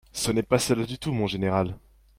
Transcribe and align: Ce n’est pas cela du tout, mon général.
Ce 0.13 0.31
n’est 0.31 0.41
pas 0.41 0.57
cela 0.57 0.83
du 0.87 0.97
tout, 0.97 1.11
mon 1.11 1.27
général. 1.27 1.75